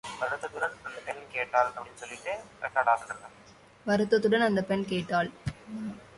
[3.85, 5.31] வருத்தத்துடன் அந்த பெண் கேட்டாள்.